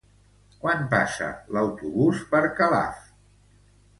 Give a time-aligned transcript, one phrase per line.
[0.63, 1.27] Quan passa
[1.57, 3.07] l'autobús per Calaf?